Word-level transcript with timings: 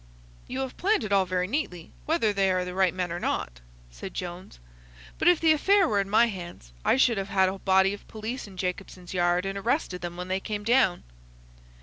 "You 0.47 0.61
have 0.61 0.77
planned 0.77 1.03
it 1.03 1.11
all 1.13 1.25
very 1.27 1.45
neatly, 1.47 1.91
whether 2.07 2.33
they 2.33 2.49
are 2.49 2.65
the 2.65 2.73
right 2.73 2.91
men 2.91 3.11
or 3.11 3.19
not," 3.19 3.61
said 3.91 4.15
Jones; 4.15 4.59
"but 5.19 5.27
if 5.27 5.39
the 5.39 5.51
affair 5.51 5.87
were 5.87 5.99
in 6.01 6.09
my 6.09 6.25
hands 6.25 6.73
I 6.83 6.97
should 6.97 7.19
have 7.19 7.29
had 7.29 7.49
a 7.49 7.59
body 7.59 7.93
of 7.93 8.07
police 8.07 8.47
in 8.47 8.57
Jacobson's 8.57 9.13
Yard, 9.13 9.45
and 9.45 9.59
arrested 9.59 10.01
them 10.01 10.17
when 10.17 10.27
they 10.27 10.39
came 10.39 10.63
down." 10.63 11.03